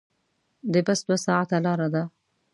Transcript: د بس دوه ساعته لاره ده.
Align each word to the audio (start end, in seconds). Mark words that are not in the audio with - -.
د 0.73 0.75
بس 0.85 0.99
دوه 1.07 1.17
ساعته 1.25 1.57
لاره 1.65 1.87
ده. 1.93 2.03